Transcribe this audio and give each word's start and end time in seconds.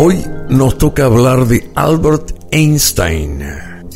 Hoy 0.00 0.24
nos 0.48 0.78
toca 0.78 1.06
hablar 1.06 1.48
de 1.48 1.72
Albert 1.74 2.30
Einstein. 2.52 3.42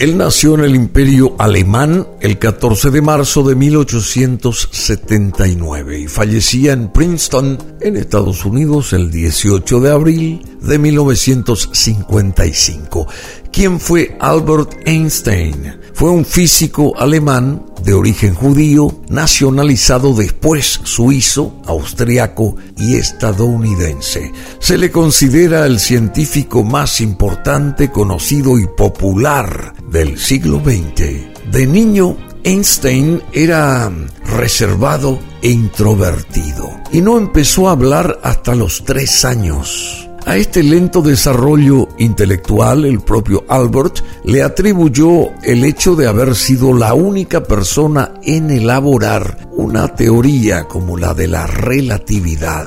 Él 0.01 0.17
nació 0.17 0.55
en 0.55 0.65
el 0.65 0.75
Imperio 0.75 1.37
Alemán 1.39 2.09
el 2.21 2.41
14 2.41 2.91
de 2.91 3.01
marzo 3.01 3.45
de 3.45 3.55
1879 3.55 6.01
y 6.01 6.09
fallecía 6.09 6.73
en 6.73 6.91
Princeton, 6.91 7.57
en 7.81 7.97
Estados 7.97 8.45
Unidos, 8.45 8.93
el 8.95 9.13
18 9.13 9.79
de 9.79 9.93
abril 9.93 10.45
de 10.61 10.81
1955. 10.81 13.07
¿Quién 13.53 13.79
fue 13.79 14.17
Albert 14.19 14.89
Einstein? 14.89 15.79
Fue 15.93 16.09
un 16.09 16.25
físico 16.25 16.99
alemán 16.99 17.67
de 17.85 17.93
origen 17.93 18.35
judío, 18.35 19.03
nacionalizado 19.11 20.15
después 20.15 20.81
suizo, 20.85 21.61
austriaco 21.67 22.57
y 22.79 22.95
estadounidense. 22.95 24.33
Se 24.59 24.79
le 24.79 24.91
considera 24.91 25.67
el 25.67 25.81
científico 25.81 26.65
más 26.65 27.03
importante, 27.03 27.91
conocido 27.91 28.59
y 28.59 28.67
popular 28.67 29.75
del 29.87 30.19
siglo 30.19 30.63
XX. 30.65 31.53
De 31.53 31.67
niño, 31.67 32.17
Einstein 32.45 33.23
era 33.35 33.93
reservado 34.25 35.19
e 35.43 35.51
introvertido 35.51 36.71
y 36.91 37.03
no 37.03 37.19
empezó 37.19 37.69
a 37.69 37.73
hablar 37.73 38.19
hasta 38.23 38.55
los 38.55 38.83
tres 38.85 39.27
años. 39.27 40.09
A 40.25 40.37
este 40.37 40.63
lento 40.63 41.03
desarrollo 41.03 41.89
intelectual, 41.99 42.85
el 42.85 43.01
propio 43.01 43.45
Albert 43.49 44.01
le 44.25 44.43
atribuyó 44.43 45.31
el 45.43 45.65
hecho 45.65 45.97
de 45.97 46.07
haber 46.07 46.37
sido 46.37 46.73
la 46.73 46.95
única 46.95 47.43
persona 47.43 48.15
en 48.23 48.51
elaborar 48.51 49.49
una 49.51 49.95
teoría 49.95 50.65
como 50.65 50.97
la 50.97 51.13
de 51.13 51.27
la 51.27 51.47
relatividad. 51.47 52.67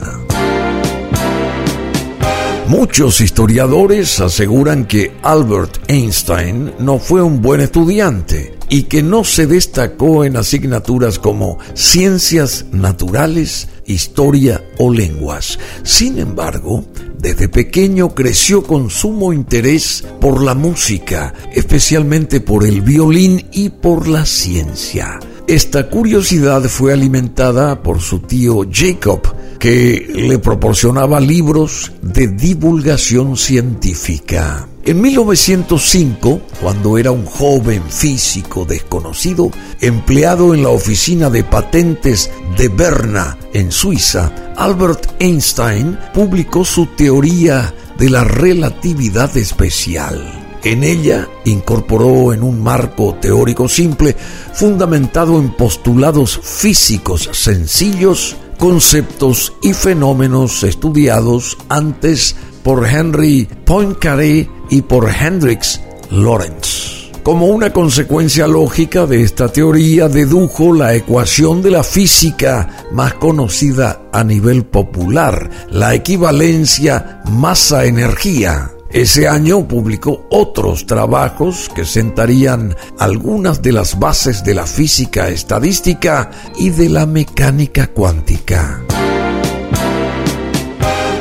Muchos 2.68 3.22
historiadores 3.22 4.20
aseguran 4.20 4.86
que 4.86 5.14
Albert 5.22 5.78
Einstein 5.88 6.74
no 6.80 7.00
fue 7.00 7.22
un 7.22 7.42
buen 7.42 7.62
estudiante 7.62 8.56
y 8.70 8.84
que 8.84 9.04
no 9.04 9.24
se 9.24 9.46
destacó 9.46 10.26
en 10.26 10.36
asignaturas 10.36 11.20
como 11.20 11.60
ciencias 11.76 12.66
naturales, 12.72 13.70
historia 13.86 14.64
o 14.78 14.92
lenguas. 14.92 15.60
Sin 15.84 16.20
embargo, 16.20 16.86
desde 17.18 17.50
pequeño 17.50 18.14
creció 18.14 18.64
con 18.64 18.90
sumo 18.90 19.34
interés 19.34 20.06
por 20.22 20.44
la 20.44 20.54
música, 20.54 21.34
especialmente 21.54 22.40
por 22.40 22.66
el 22.66 22.82
violín 22.82 23.48
y 23.52 23.70
por 23.70 24.08
la 24.08 24.26
ciencia. 24.26 25.20
Esta 25.48 25.90
curiosidad 25.92 26.64
fue 26.64 26.92
alimentada 26.92 27.84
por 27.84 28.02
su 28.02 28.20
tío 28.20 28.62
Jacob, 28.72 29.22
que 29.60 30.12
le 30.16 30.40
proporcionaba 30.40 31.20
libros 31.20 31.92
de 32.02 32.28
divulgación 32.28 33.38
científica. 33.38 34.68
En 34.84 35.02
1905, 35.02 36.42
cuando 36.60 36.98
era 36.98 37.12
un 37.12 37.26
joven 37.26 37.84
físico 37.88 38.66
desconocido, 38.66 39.52
empleado 39.82 40.56
en 40.56 40.64
la 40.64 40.70
oficina 40.70 41.30
de 41.30 41.44
patentes 41.44 42.32
de 42.58 42.68
Berna, 42.70 43.38
en 43.54 43.72
Suiza, 43.72 44.32
Albert 44.56 45.14
Einstein 45.20 45.96
publicó 46.12 46.66
su 46.66 46.88
teoría 46.88 47.72
de 48.00 48.10
la 48.10 48.24
relatividad 48.24 49.38
especial. 49.38 50.45
En 50.66 50.84
ella 50.84 51.30
incorporó 51.46 52.34
en 52.34 52.42
un 52.42 52.62
marco 52.64 53.14
teórico 53.22 53.70
simple, 53.70 54.16
fundamentado 54.52 55.38
en 55.38 55.50
postulados 55.50 56.40
físicos 56.42 57.30
sencillos, 57.34 58.36
conceptos 58.58 59.54
y 59.62 59.74
fenómenos 59.74 60.64
estudiados 60.64 61.56
antes 61.70 62.36
por 62.64 62.88
Henry 62.88 63.48
Poincaré 63.64 64.50
y 64.72 64.82
por 64.82 65.08
Hendrix 65.08 65.80
Lorentz. 66.10 67.12
Como 67.22 67.46
una 67.46 67.72
consecuencia 67.72 68.48
lógica 68.48 69.06
de 69.06 69.22
esta 69.22 69.50
teoría, 69.50 70.08
dedujo 70.08 70.74
la 70.74 70.96
ecuación 70.96 71.62
de 71.62 71.70
la 71.70 71.84
física 71.84 72.88
más 72.92 73.14
conocida 73.14 74.10
a 74.12 74.24
nivel 74.24 74.66
popular, 74.66 75.48
la 75.70 75.94
equivalencia 75.94 77.22
masa-energía. 77.30 78.75
Ese 78.96 79.28
año 79.28 79.68
publicó 79.68 80.26
otros 80.30 80.86
trabajos 80.86 81.70
que 81.76 81.84
sentarían 81.84 82.78
algunas 82.98 83.62
de 83.62 83.74
las 83.74 84.00
bases 84.00 84.46
de 84.46 84.56
la 84.56 84.66
física 84.66 85.28
estadística 85.28 86.32
y 86.58 86.70
de 86.70 86.88
la 86.88 87.06
mecánica 87.06 87.88
cuántica. 87.88 88.85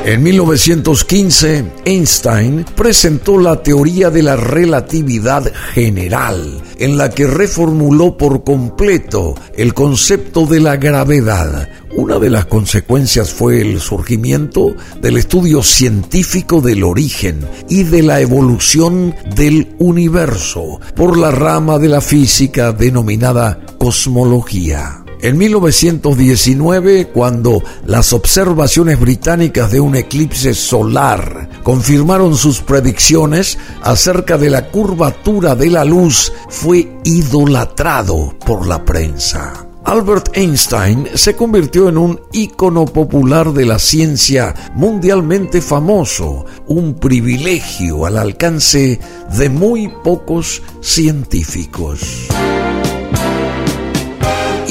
En 0.05 0.23
1915, 0.23 1.65
Einstein 1.87 2.67
presentó 2.77 3.39
la 3.39 3.63
teoría 3.63 4.11
de 4.11 4.23
la 4.23 4.37
relatividad 4.37 5.51
general, 5.73 6.61
en 6.79 6.99
la 6.99 7.09
que 7.09 7.27
reformuló 7.27 8.15
por 8.19 8.45
completo 8.45 9.35
el 9.57 9.73
concepto 9.73 10.45
de 10.45 10.61
la 10.61 10.77
gravedad. 10.77 11.71
Una 11.97 12.19
de 12.19 12.29
las 12.29 12.45
consecuencias 12.45 13.33
fue 13.33 13.63
el 13.63 13.81
surgimiento 13.81 14.77
del 15.01 15.17
estudio 15.17 15.63
científico 15.63 16.61
del 16.61 16.85
origen 16.85 17.41
y 17.71 17.85
de 17.85 18.03
la 18.03 18.21
evolución 18.21 19.15
del 19.35 19.75
universo 19.79 20.81
por 20.95 21.17
la 21.17 21.31
rama 21.31 21.79
de 21.79 21.89
la 21.89 22.03
física 22.03 22.73
denominada 22.73 23.59
cosmología. 23.79 25.04
En 25.25 25.39
1919, 25.39 27.07
cuando 27.07 27.63
las 27.87 28.13
observaciones 28.13 29.01
británicas 29.01 29.73
de 29.73 29.81
un 29.81 29.97
eclipse 29.97 30.53
solar 30.53 31.49
confirmaron 31.63 32.37
sus 32.37 32.61
predicciones 32.61 33.57
acerca 33.81 34.37
de 34.37 34.51
la 34.51 34.69
curvatura 34.69 35.55
de 35.55 35.71
la 35.71 35.83
luz, 35.87 36.31
fue 36.51 36.99
idolatrado 37.05 38.35
por 38.45 38.67
la 38.67 38.85
prensa. 38.85 39.67
Albert 39.85 40.37
Einstein 40.37 41.09
se 41.15 41.35
convirtió 41.35 41.89
en 41.89 41.97
un 41.97 42.21
ícono 42.33 42.85
popular 42.85 43.51
de 43.55 43.65
la 43.65 43.79
ciencia 43.79 44.55
mundialmente 44.75 45.63
famoso, 45.63 46.45
un 46.67 46.97
privilegio 46.97 48.05
al 48.05 48.19
alcance 48.19 49.01
de 49.39 49.49
muy 49.49 49.89
pocos 50.05 50.61
científicos 50.83 52.29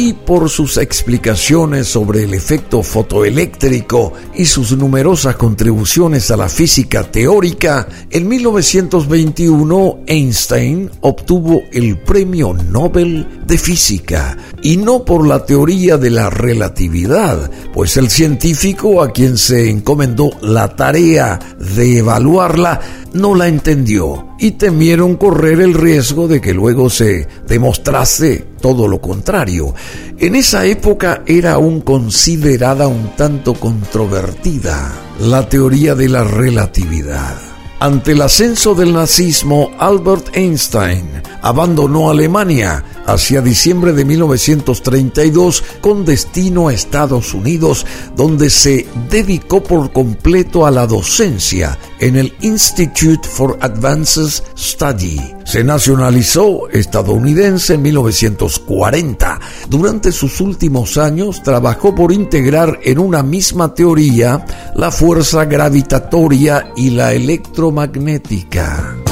y 0.03 0.11
por 0.11 0.49
sus 0.49 0.75
explicaciones 0.75 1.87
sobre 1.87 2.23
el 2.23 2.33
efecto 2.33 2.83
fotoeléctrico 2.83 4.11
y 4.35 4.43
sus 4.43 4.75
numerosas 4.77 5.37
contribuciones 5.37 6.29
a 6.29 6.35
la 6.35 6.49
física 6.49 7.09
teórica, 7.09 7.87
en 8.09 8.27
1921 8.27 9.99
Einstein 10.05 10.91
obtuvo 10.99 11.61
el 11.71 11.97
Premio 11.99 12.51
Nobel 12.51 13.45
de 13.47 13.57
Física, 13.57 14.37
y 14.61 14.75
no 14.75 15.05
por 15.05 15.25
la 15.25 15.45
teoría 15.45 15.97
de 15.97 16.09
la 16.09 16.29
relatividad, 16.29 17.49
pues 17.73 17.95
el 17.95 18.09
científico 18.09 19.01
a 19.01 19.13
quien 19.13 19.37
se 19.37 19.69
encomendó 19.69 20.31
la 20.41 20.75
tarea 20.75 21.39
de 21.75 21.99
evaluarla 21.99 22.81
no 23.13 23.35
la 23.35 23.47
entendió 23.47 24.27
y 24.39 24.51
temieron 24.51 25.15
correr 25.15 25.61
el 25.61 25.73
riesgo 25.73 26.27
de 26.27 26.41
que 26.41 26.53
luego 26.53 26.89
se 26.89 27.27
demostrase 27.47 28.52
todo 28.63 28.87
lo 28.87 29.01
contrario. 29.01 29.75
En 30.17 30.35
esa 30.35 30.65
época 30.65 31.23
era 31.25 31.55
aún 31.55 31.81
considerada 31.81 32.87
un 32.87 33.09
tanto 33.17 33.55
controvertida 33.55 34.89
la 35.19 35.49
teoría 35.49 35.95
de 35.95 36.07
la 36.07 36.23
relatividad. 36.23 37.35
Ante 37.81 38.13
el 38.13 38.21
ascenso 38.21 38.73
del 38.73 38.93
nazismo, 38.93 39.71
Albert 39.77 40.29
Einstein 40.37 41.05
abandonó 41.43 42.09
Alemania 42.09 42.83
hacia 43.05 43.41
diciembre 43.41 43.93
de 43.93 44.05
1932 44.05 45.63
con 45.81 46.05
destino 46.05 46.69
a 46.69 46.73
Estados 46.73 47.33
Unidos, 47.33 47.85
donde 48.15 48.49
se 48.49 48.87
dedicó 49.09 49.61
por 49.61 49.91
completo 49.91 50.65
a 50.65 50.71
la 50.71 50.87
docencia 50.87 51.77
en 51.99 52.15
el 52.15 52.33
Institute 52.41 53.27
for 53.27 53.57
Advanced 53.61 54.43
Study. 54.57 55.19
Se 55.45 55.63
nacionalizó 55.63 56.69
estadounidense 56.69 57.73
en 57.73 57.81
1940. 57.81 59.39
Durante 59.69 60.11
sus 60.13 60.39
últimos 60.39 60.97
años 60.97 61.43
trabajó 61.43 61.93
por 61.93 62.13
integrar 62.13 62.79
en 62.83 62.99
una 62.99 63.21
misma 63.21 63.73
teoría 63.73 64.45
la 64.75 64.91
fuerza 64.91 65.43
gravitatoria 65.45 66.71
y 66.77 66.91
la 66.91 67.13
electromagnética. 67.13 69.02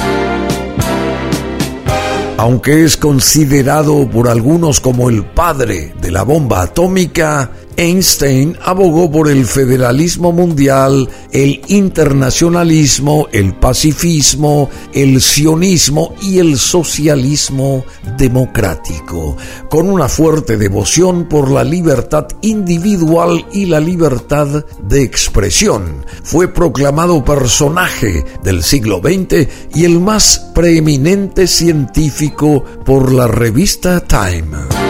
Aunque 2.38 2.84
es 2.84 2.96
considerado 2.96 4.08
por 4.08 4.28
algunos 4.28 4.80
como 4.80 5.10
el 5.10 5.24
padre 5.24 5.94
de 6.00 6.10
la 6.10 6.22
bomba 6.22 6.62
atómica, 6.62 7.50
Einstein 7.76 8.56
abogó 8.62 9.10
por 9.10 9.28
el 9.28 9.46
federalismo 9.46 10.32
mundial, 10.32 11.08
el 11.30 11.60
internacionalismo, 11.68 13.28
el 13.32 13.54
pacifismo, 13.54 14.68
el 14.92 15.20
sionismo 15.20 16.14
y 16.22 16.38
el 16.38 16.58
socialismo 16.58 17.84
democrático, 18.16 19.36
con 19.70 19.88
una 19.88 20.08
fuerte 20.08 20.56
devoción 20.56 21.28
por 21.28 21.50
la 21.50 21.64
libertad 21.64 22.26
individual 22.42 23.46
y 23.52 23.66
la 23.66 23.80
libertad 23.80 24.64
de 24.82 25.02
expresión. 25.02 26.04
Fue 26.22 26.48
proclamado 26.48 27.24
personaje 27.24 28.24
del 28.42 28.62
siglo 28.62 29.00
XX 29.02 29.48
y 29.74 29.84
el 29.84 30.00
más 30.00 30.38
preeminente 30.54 31.46
científico 31.46 32.64
por 32.84 33.12
la 33.12 33.26
revista 33.26 34.00
Time. 34.00 34.81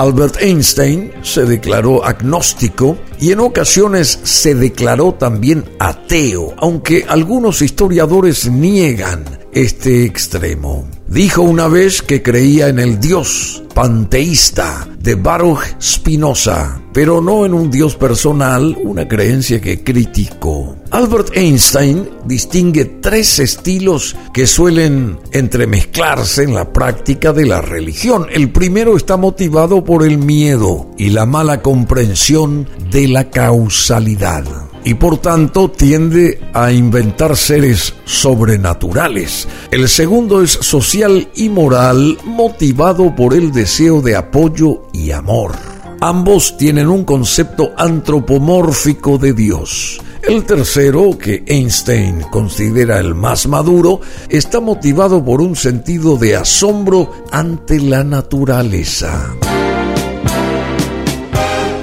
Albert 0.00 0.40
Einstein 0.40 1.12
se 1.22 1.44
declaró 1.44 2.02
agnóstico 2.02 2.96
y 3.20 3.32
en 3.32 3.40
ocasiones 3.40 4.18
se 4.22 4.54
declaró 4.54 5.12
también 5.12 5.62
ateo, 5.78 6.54
aunque 6.56 7.04
algunos 7.06 7.60
historiadores 7.60 8.48
niegan 8.48 9.24
este 9.52 10.06
extremo. 10.06 10.88
Dijo 11.10 11.42
una 11.42 11.66
vez 11.66 12.02
que 12.02 12.22
creía 12.22 12.68
en 12.68 12.78
el 12.78 13.00
Dios 13.00 13.64
panteísta 13.74 14.86
de 15.00 15.16
Baruch 15.16 15.58
Spinoza, 15.82 16.80
pero 16.92 17.20
no 17.20 17.44
en 17.44 17.52
un 17.52 17.68
Dios 17.68 17.96
personal, 17.96 18.78
una 18.84 19.08
creencia 19.08 19.60
que 19.60 19.82
criticó. 19.82 20.76
Albert 20.92 21.36
Einstein 21.36 22.08
distingue 22.26 22.84
tres 23.00 23.40
estilos 23.40 24.14
que 24.32 24.46
suelen 24.46 25.18
entremezclarse 25.32 26.44
en 26.44 26.54
la 26.54 26.72
práctica 26.72 27.32
de 27.32 27.46
la 27.46 27.60
religión. 27.60 28.28
El 28.30 28.52
primero 28.52 28.96
está 28.96 29.16
motivado 29.16 29.82
por 29.82 30.04
el 30.04 30.16
miedo 30.16 30.92
y 30.96 31.10
la 31.10 31.26
mala 31.26 31.60
comprensión 31.60 32.68
de 32.88 33.08
la 33.08 33.30
causalidad 33.30 34.69
y 34.84 34.94
por 34.94 35.18
tanto 35.18 35.70
tiende 35.70 36.40
a 36.52 36.72
inventar 36.72 37.36
seres 37.36 37.94
sobrenaturales. 38.04 39.46
El 39.70 39.88
segundo 39.88 40.42
es 40.42 40.52
social 40.52 41.28
y 41.34 41.48
moral, 41.48 42.18
motivado 42.24 43.14
por 43.14 43.34
el 43.34 43.52
deseo 43.52 44.00
de 44.00 44.16
apoyo 44.16 44.82
y 44.92 45.10
amor. 45.10 45.52
Ambos 46.00 46.56
tienen 46.56 46.88
un 46.88 47.04
concepto 47.04 47.72
antropomórfico 47.76 49.18
de 49.18 49.34
Dios. 49.34 50.00
El 50.22 50.44
tercero, 50.44 51.16
que 51.18 51.44
Einstein 51.46 52.22
considera 52.30 52.98
el 53.00 53.14
más 53.14 53.46
maduro, 53.46 54.00
está 54.28 54.60
motivado 54.60 55.24
por 55.24 55.40
un 55.40 55.56
sentido 55.56 56.16
de 56.16 56.36
asombro 56.36 57.24
ante 57.30 57.80
la 57.80 58.04
naturaleza. 58.04 59.34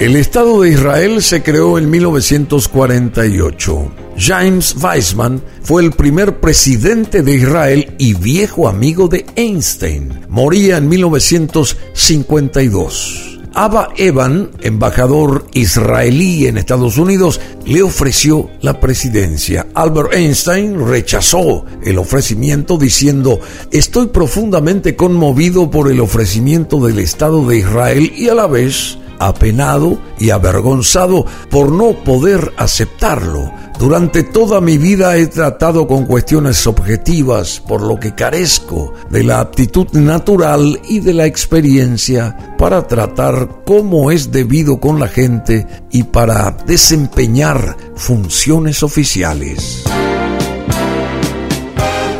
El 0.00 0.14
Estado 0.14 0.60
de 0.60 0.70
Israel 0.70 1.20
se 1.24 1.42
creó 1.42 1.76
en 1.76 1.90
1948. 1.90 3.90
James 4.16 4.76
Weizmann 4.80 5.42
fue 5.60 5.82
el 5.82 5.90
primer 5.90 6.38
presidente 6.38 7.22
de 7.22 7.34
Israel 7.34 7.96
y 7.98 8.14
viejo 8.14 8.68
amigo 8.68 9.08
de 9.08 9.26
Einstein. 9.34 10.20
Moría 10.28 10.76
en 10.76 10.88
1952. 10.88 13.40
Abba 13.54 13.88
Eban, 13.96 14.52
embajador 14.60 15.48
israelí 15.52 16.46
en 16.46 16.58
Estados 16.58 16.96
Unidos, 16.96 17.40
le 17.66 17.82
ofreció 17.82 18.48
la 18.60 18.78
presidencia. 18.78 19.66
Albert 19.74 20.14
Einstein 20.14 20.86
rechazó 20.86 21.64
el 21.82 21.98
ofrecimiento 21.98 22.78
diciendo, 22.78 23.40
estoy 23.72 24.06
profundamente 24.06 24.94
conmovido 24.94 25.72
por 25.72 25.90
el 25.90 25.98
ofrecimiento 25.98 26.78
del 26.86 27.00
Estado 27.00 27.44
de 27.48 27.58
Israel 27.58 28.12
y 28.16 28.28
a 28.28 28.34
la 28.34 28.46
vez 28.46 28.96
apenado 29.18 29.98
y 30.18 30.30
avergonzado 30.30 31.26
por 31.50 31.70
no 31.70 31.92
poder 32.04 32.52
aceptarlo. 32.56 33.52
Durante 33.78 34.24
toda 34.24 34.60
mi 34.60 34.76
vida 34.76 35.16
he 35.16 35.28
tratado 35.28 35.86
con 35.86 36.04
cuestiones 36.04 36.66
objetivas, 36.66 37.60
por 37.60 37.80
lo 37.80 38.00
que 38.00 38.14
carezco 38.14 38.92
de 39.08 39.22
la 39.22 39.38
aptitud 39.38 39.86
natural 39.92 40.80
y 40.88 40.98
de 40.98 41.14
la 41.14 41.26
experiencia 41.26 42.56
para 42.58 42.88
tratar 42.88 43.62
cómo 43.64 44.10
es 44.10 44.32
debido 44.32 44.80
con 44.80 44.98
la 44.98 45.06
gente 45.06 45.66
y 45.92 46.02
para 46.02 46.50
desempeñar 46.66 47.76
funciones 47.94 48.82
oficiales. 48.82 49.84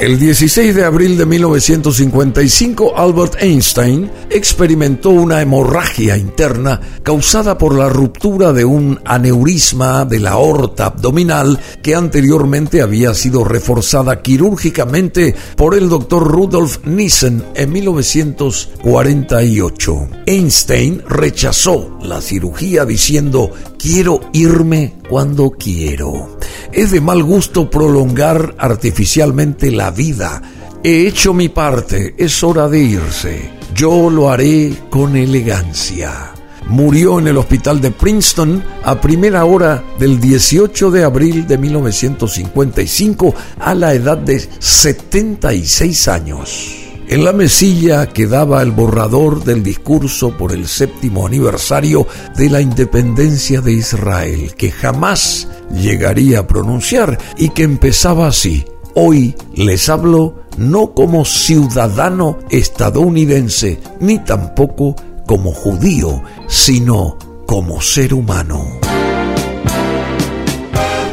El 0.00 0.18
16 0.20 0.76
de 0.76 0.84
abril 0.84 1.18
de 1.18 1.26
1955, 1.26 2.96
Albert 2.96 3.42
Einstein 3.42 4.08
experimentó 4.30 5.10
una 5.10 5.42
hemorragia 5.42 6.16
interna 6.16 6.80
causada 7.02 7.58
por 7.58 7.76
la 7.76 7.88
ruptura 7.88 8.52
de 8.52 8.64
un 8.64 9.00
aneurisma 9.04 10.04
de 10.04 10.20
la 10.20 10.30
aorta 10.30 10.86
abdominal 10.86 11.58
que 11.82 11.96
anteriormente 11.96 12.80
había 12.80 13.12
sido 13.12 13.42
reforzada 13.42 14.22
quirúrgicamente 14.22 15.34
por 15.56 15.74
el 15.74 15.88
doctor 15.88 16.28
Rudolf 16.28 16.78
Nissen 16.84 17.42
en 17.56 17.72
1948. 17.72 20.08
Einstein 20.26 21.02
rechazó 21.08 21.98
la 22.02 22.20
cirugía 22.20 22.84
diciendo, 22.84 23.50
quiero 23.76 24.20
irme 24.32 24.94
cuando 25.08 25.50
quiero. 25.50 26.38
Es 26.72 26.90
de 26.90 27.00
mal 27.00 27.22
gusto 27.22 27.70
prolongar 27.70 28.54
artificialmente 28.58 29.70
la 29.70 29.90
vida. 29.90 30.42
He 30.84 31.06
hecho 31.06 31.32
mi 31.32 31.48
parte, 31.48 32.14
es 32.18 32.42
hora 32.42 32.68
de 32.68 32.80
irse. 32.80 33.50
Yo 33.74 34.10
lo 34.10 34.30
haré 34.30 34.74
con 34.90 35.16
elegancia. 35.16 36.32
Murió 36.68 37.18
en 37.18 37.28
el 37.28 37.38
hospital 37.38 37.80
de 37.80 37.90
Princeton 37.90 38.62
a 38.84 39.00
primera 39.00 39.46
hora 39.46 39.82
del 39.98 40.20
18 40.20 40.90
de 40.90 41.04
abril 41.04 41.46
de 41.46 41.56
1955 41.56 43.34
a 43.58 43.74
la 43.74 43.94
edad 43.94 44.18
de 44.18 44.46
76 44.58 46.08
años. 46.08 46.88
En 47.10 47.25
la 47.25 47.32
mesilla 47.32 48.06
quedaba 48.06 48.60
el 48.60 48.70
borrador 48.70 49.43
del 49.43 49.62
discurso 49.62 50.37
por 50.37 50.52
el 50.52 50.69
séptimo 50.69 51.26
aniversario 51.26 52.06
de 52.37 52.50
la 52.50 52.60
independencia 52.60 53.62
de 53.62 53.72
Israel, 53.72 54.55
que 54.58 54.70
jamás 54.70 55.49
llegaría 55.72 56.40
a 56.40 56.46
pronunciar 56.46 57.19
y 57.38 57.49
que 57.49 57.62
empezaba 57.62 58.26
así. 58.28 58.66
Hoy 58.94 59.34
les 59.55 59.88
hablo 59.88 60.44
no 60.58 60.93
como 60.93 61.25
ciudadano 61.25 62.40
estadounidense, 62.50 63.81
ni 64.00 64.19
tampoco 64.19 64.94
como 65.26 65.54
judío, 65.54 66.22
sino 66.46 67.16
como 67.46 67.81
ser 67.81 68.12
humano. 68.12 68.66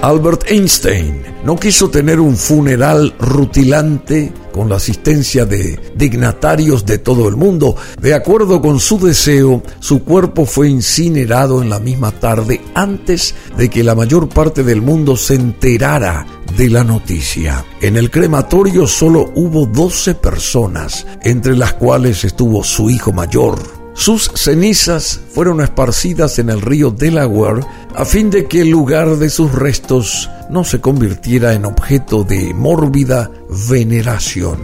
Albert 0.01 0.43
Einstein 0.51 1.23
no 1.45 1.55
quiso 1.55 1.89
tener 1.89 2.19
un 2.19 2.35
funeral 2.35 3.15
rutilante 3.17 4.33
con 4.55 4.69
la 4.69 4.77
asistencia 4.77 5.45
de 5.45 5.77
dignatarios 5.97 6.85
de 6.85 6.97
todo 6.97 7.27
el 7.27 7.35
mundo. 7.35 7.75
De 8.01 8.13
acuerdo 8.13 8.61
con 8.61 8.79
su 8.79 8.97
deseo, 8.97 9.61
su 9.79 10.05
cuerpo 10.05 10.45
fue 10.45 10.69
incinerado 10.69 11.61
en 11.61 11.69
la 11.69 11.79
misma 11.79 12.13
tarde 12.13 12.61
antes 12.73 13.35
de 13.57 13.69
que 13.69 13.83
la 13.83 13.95
mayor 13.95 14.29
parte 14.29 14.63
del 14.63 14.81
mundo 14.81 15.17
se 15.17 15.35
enterara 15.35 16.25
de 16.55 16.69
la 16.69 16.85
noticia. 16.85 17.65
En 17.81 17.97
el 17.97 18.09
crematorio 18.09 18.87
solo 18.87 19.29
hubo 19.35 19.65
12 19.65 20.15
personas, 20.15 21.05
entre 21.23 21.57
las 21.57 21.73
cuales 21.73 22.23
estuvo 22.23 22.63
su 22.63 22.89
hijo 22.89 23.11
mayor, 23.11 23.59
sus 23.95 24.29
cenizas 24.35 25.21
fueron 25.31 25.61
esparcidas 25.61 26.37
en 26.39 26.49
el 26.49 26.61
río 26.61 26.91
Delaware 26.91 27.65
a 27.95 28.03
fin 28.03 28.29
de 28.29 28.45
que 28.45 28.61
el 28.61 28.69
lugar 28.69 29.15
de 29.15 29.29
sus 29.29 29.53
restos 29.53 30.29
no 30.49 30.63
se 30.63 30.81
convirtiera 30.81 31.53
en 31.53 31.65
objeto 31.65 32.23
de 32.23 32.53
mórbida 32.53 33.29
veneración. 33.69 34.59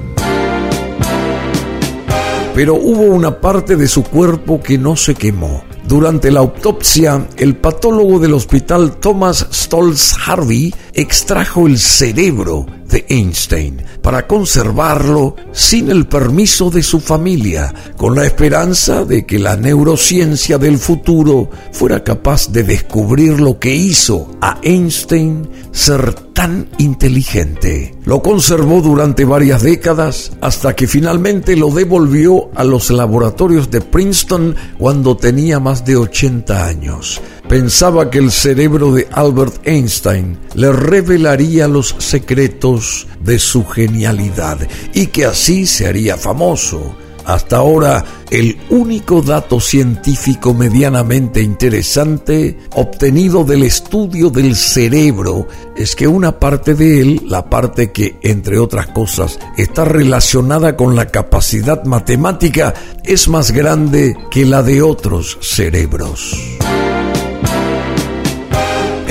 Pero 2.53 2.75
hubo 2.75 3.03
una 3.03 3.39
parte 3.39 3.75
de 3.75 3.87
su 3.87 4.03
cuerpo 4.03 4.61
que 4.61 4.77
no 4.77 4.95
se 4.95 5.15
quemó. 5.15 5.63
Durante 5.91 6.31
la 6.31 6.39
autopsia, 6.39 7.27
el 7.35 7.57
patólogo 7.57 8.17
del 8.17 8.33
hospital 8.33 8.95
Thomas 9.01 9.45
Stolz 9.51 10.15
Harvey 10.25 10.73
extrajo 10.93 11.67
el 11.67 11.77
cerebro 11.77 12.65
de 12.87 13.05
Einstein 13.09 13.83
para 14.01 14.25
conservarlo 14.25 15.35
sin 15.51 15.91
el 15.91 16.07
permiso 16.07 16.69
de 16.69 16.81
su 16.81 17.01
familia, 17.01 17.73
con 17.97 18.15
la 18.15 18.25
esperanza 18.25 19.03
de 19.03 19.25
que 19.25 19.37
la 19.37 19.57
neurociencia 19.57 20.57
del 20.57 20.77
futuro 20.77 21.49
fuera 21.73 22.05
capaz 22.05 22.53
de 22.53 22.63
descubrir 22.63 23.41
lo 23.41 23.59
que 23.59 23.75
hizo 23.75 24.31
a 24.39 24.59
Einstein 24.63 25.49
ser 25.73 26.15
tan 26.41 26.67
inteligente. 26.79 27.93
Lo 28.03 28.23
conservó 28.23 28.81
durante 28.81 29.25
varias 29.25 29.61
décadas 29.61 30.31
hasta 30.41 30.75
que 30.75 30.87
finalmente 30.87 31.55
lo 31.55 31.69
devolvió 31.69 32.49
a 32.55 32.63
los 32.63 32.89
laboratorios 32.89 33.69
de 33.69 33.79
Princeton 33.79 34.55
cuando 34.79 35.15
tenía 35.15 35.59
más 35.59 35.85
de 35.85 35.97
80 35.97 36.65
años. 36.65 37.21
Pensaba 37.47 38.09
que 38.09 38.17
el 38.17 38.31
cerebro 38.31 38.91
de 38.91 39.07
Albert 39.11 39.67
Einstein 39.67 40.35
le 40.55 40.71
revelaría 40.71 41.67
los 41.67 41.95
secretos 41.99 43.05
de 43.23 43.37
su 43.37 43.63
genialidad 43.63 44.57
y 44.95 45.07
que 45.07 45.25
así 45.25 45.67
se 45.67 45.85
haría 45.85 46.17
famoso. 46.17 46.95
Hasta 47.25 47.57
ahora, 47.57 48.03
el 48.29 48.57
único 48.69 49.21
dato 49.21 49.59
científico 49.59 50.53
medianamente 50.53 51.41
interesante 51.41 52.57
obtenido 52.75 53.43
del 53.43 53.63
estudio 53.63 54.29
del 54.29 54.55
cerebro 54.55 55.47
es 55.75 55.95
que 55.95 56.07
una 56.07 56.39
parte 56.39 56.73
de 56.73 57.01
él, 57.01 57.21
la 57.27 57.49
parte 57.49 57.91
que, 57.91 58.17
entre 58.23 58.57
otras 58.57 58.87
cosas, 58.87 59.39
está 59.57 59.85
relacionada 59.85 60.75
con 60.75 60.95
la 60.95 61.07
capacidad 61.07 61.83
matemática, 61.85 62.73
es 63.03 63.27
más 63.27 63.51
grande 63.51 64.15
que 64.29 64.45
la 64.45 64.63
de 64.63 64.81
otros 64.81 65.37
cerebros. 65.41 66.35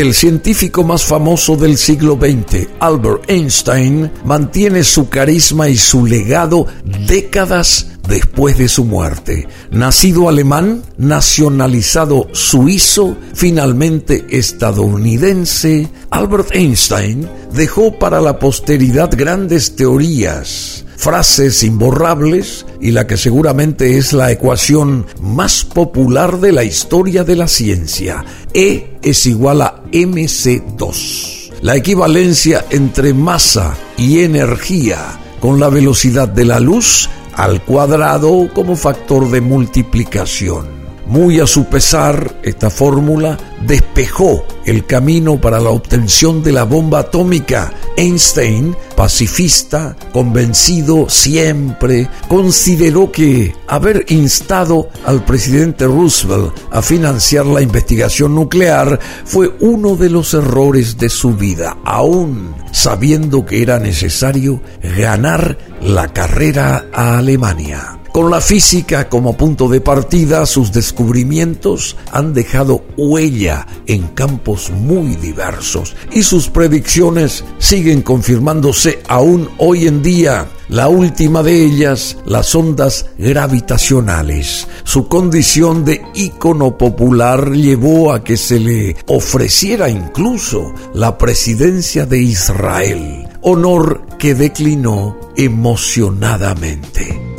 El 0.00 0.14
científico 0.14 0.82
más 0.82 1.04
famoso 1.04 1.56
del 1.56 1.76
siglo 1.76 2.18
XX, 2.18 2.68
Albert 2.78 3.28
Einstein, 3.28 4.10
mantiene 4.24 4.82
su 4.82 5.10
carisma 5.10 5.68
y 5.68 5.76
su 5.76 6.06
legado 6.06 6.66
décadas 7.06 7.89
después 8.08 8.58
de 8.58 8.68
su 8.68 8.84
muerte. 8.84 9.46
Nacido 9.70 10.28
alemán, 10.28 10.82
nacionalizado 10.98 12.28
suizo, 12.32 13.16
finalmente 13.34 14.26
estadounidense, 14.30 15.88
Albert 16.10 16.54
Einstein 16.54 17.28
dejó 17.52 17.98
para 17.98 18.20
la 18.20 18.38
posteridad 18.38 19.10
grandes 19.16 19.76
teorías, 19.76 20.84
frases 20.96 21.62
imborrables 21.62 22.66
y 22.80 22.90
la 22.90 23.06
que 23.06 23.16
seguramente 23.16 23.96
es 23.96 24.12
la 24.12 24.30
ecuación 24.30 25.06
más 25.20 25.64
popular 25.64 26.40
de 26.40 26.52
la 26.52 26.64
historia 26.64 27.24
de 27.24 27.36
la 27.36 27.48
ciencia. 27.48 28.24
E 28.52 28.98
es 29.02 29.26
igual 29.26 29.62
a 29.62 29.82
mc2. 29.92 31.50
La 31.62 31.76
equivalencia 31.76 32.64
entre 32.70 33.12
masa 33.12 33.76
y 33.96 34.20
energía 34.20 35.20
con 35.40 35.60
la 35.60 35.68
velocidad 35.68 36.28
de 36.28 36.44
la 36.44 36.60
luz 36.60 37.08
al 37.40 37.62
cuadrado 37.62 38.50
como 38.52 38.76
factor 38.76 39.30
de 39.30 39.40
multiplicación. 39.40 40.79
Muy 41.10 41.40
a 41.40 41.46
su 41.48 41.64
pesar, 41.64 42.36
esta 42.44 42.70
fórmula 42.70 43.36
despejó 43.66 44.44
el 44.64 44.86
camino 44.86 45.40
para 45.40 45.58
la 45.58 45.70
obtención 45.70 46.40
de 46.44 46.52
la 46.52 46.62
bomba 46.62 47.00
atómica. 47.00 47.72
Einstein, 47.96 48.76
pacifista, 48.94 49.96
convencido 50.12 51.08
siempre, 51.08 52.08
consideró 52.28 53.10
que 53.10 53.52
haber 53.66 54.04
instado 54.10 54.88
al 55.04 55.24
presidente 55.24 55.84
Roosevelt 55.84 56.52
a 56.70 56.80
financiar 56.80 57.44
la 57.44 57.60
investigación 57.60 58.36
nuclear 58.36 59.00
fue 59.24 59.52
uno 59.58 59.96
de 59.96 60.10
los 60.10 60.32
errores 60.32 60.96
de 60.96 61.08
su 61.08 61.34
vida, 61.34 61.76
aún 61.84 62.54
sabiendo 62.70 63.44
que 63.44 63.62
era 63.62 63.80
necesario 63.80 64.62
ganar 64.96 65.58
la 65.82 66.12
carrera 66.12 66.86
a 66.92 67.18
Alemania. 67.18 67.99
Con 68.12 68.28
la 68.28 68.40
física 68.40 69.08
como 69.08 69.36
punto 69.36 69.68
de 69.68 69.80
partida, 69.80 70.44
sus 70.44 70.72
descubrimientos 70.72 71.96
han 72.10 72.34
dejado 72.34 72.82
huella 72.96 73.68
en 73.86 74.08
campos 74.08 74.70
muy 74.70 75.14
diversos 75.14 75.94
y 76.10 76.24
sus 76.24 76.48
predicciones 76.48 77.44
siguen 77.58 78.02
confirmándose 78.02 79.00
aún 79.06 79.48
hoy 79.58 79.86
en 79.86 80.02
día. 80.02 80.48
La 80.68 80.88
última 80.88 81.44
de 81.44 81.64
ellas, 81.64 82.16
las 82.24 82.52
ondas 82.56 83.06
gravitacionales. 83.16 84.66
Su 84.82 85.06
condición 85.06 85.84
de 85.84 86.02
ícono 86.14 86.76
popular 86.76 87.52
llevó 87.52 88.12
a 88.12 88.24
que 88.24 88.36
se 88.36 88.58
le 88.58 88.96
ofreciera 89.06 89.88
incluso 89.88 90.74
la 90.94 91.16
presidencia 91.16 92.06
de 92.06 92.18
Israel, 92.18 93.28
honor 93.42 94.02
que 94.18 94.34
declinó 94.34 95.16
emocionadamente. 95.36 97.29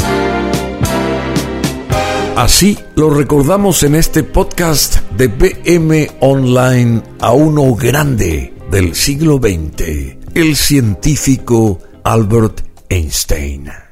Así 2.36 2.78
lo 2.96 3.10
recordamos 3.10 3.84
en 3.84 3.94
este 3.94 4.24
podcast 4.24 5.02
de 5.18 5.28
BM 5.28 6.10
Online 6.22 7.04
a 7.20 7.34
uno 7.34 7.76
grande 7.76 8.54
del 8.72 8.96
siglo 8.96 9.38
XX, 9.38 10.16
el 10.34 10.56
científico 10.56 11.80
Albert 12.04 12.62
Einstein. 12.90 13.91